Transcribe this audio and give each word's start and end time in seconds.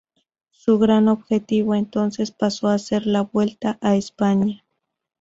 Su 0.49 0.79
gran 0.79 1.07
objetivo 1.09 1.75
entonces, 1.75 2.31
pasó 2.31 2.69
a 2.69 2.79
ser 2.79 3.05
la 3.05 3.21
Vuelta 3.21 3.77
a 3.81 3.95
España. 3.95 4.63